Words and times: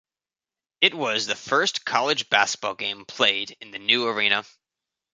It 0.81 0.95
was 0.95 1.27
the 1.27 1.35
first 1.35 1.85
college 1.85 2.27
basketball 2.27 2.73
game 2.73 3.05
played 3.05 3.55
in 3.61 3.69
the 3.69 3.77
new 3.77 4.07
arena. 4.07 4.43